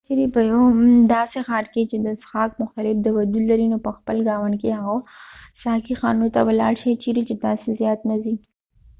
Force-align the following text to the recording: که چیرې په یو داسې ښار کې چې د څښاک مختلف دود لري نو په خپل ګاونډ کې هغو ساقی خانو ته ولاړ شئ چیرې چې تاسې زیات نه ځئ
که 0.07 0.07
چیرې 0.15 0.27
په 0.35 0.41
یو 0.51 0.61
داسې 1.15 1.37
ښار 1.47 1.65
کې 1.73 1.81
چې 1.91 1.97
د 2.05 2.07
څښاک 2.21 2.51
مختلف 2.61 2.95
دود 3.05 3.29
لري 3.49 3.67
نو 3.73 3.77
په 3.85 3.91
خپل 3.97 4.17
ګاونډ 4.27 4.55
کې 4.61 4.69
هغو 4.79 4.97
ساقی 5.63 5.93
خانو 6.01 6.27
ته 6.33 6.39
ولاړ 6.49 6.73
شئ 6.81 6.93
چیرې 7.03 7.21
چې 7.29 7.35
تاسې 7.45 7.67
زیات 7.79 7.99
نه 8.09 8.15
ځئ 8.23 8.35